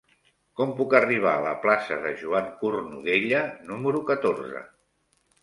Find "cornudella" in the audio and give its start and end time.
2.63-3.43